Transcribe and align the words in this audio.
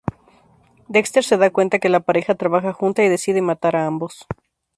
Dexter 0.95 1.23
se 1.29 1.35
da 1.41 1.49
cuenta 1.55 1.77
que 1.81 1.87
la 1.95 1.99
pareja 1.99 2.33
trabaja 2.33 2.73
junta 2.73 3.03
y 3.03 3.07
decide 3.07 3.43
matar 3.43 3.75
a 3.75 3.85
ambos. 3.85 4.25